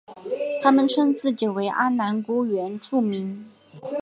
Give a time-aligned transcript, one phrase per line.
[0.63, 3.45] 他们称自己为阿男姑原住民。